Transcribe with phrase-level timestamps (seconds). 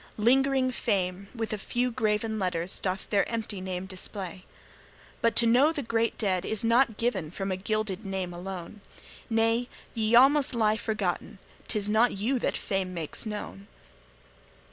[0.17, 4.45] Lingering fame, with a few graven letters, Doth their empty name display.
[5.21, 8.81] But to know the great dead is not given From a gilded name alone;
[9.29, 11.37] Nay, ye all alike must lie forgotten,
[11.67, 13.67] 'Tis not you that fame makes known.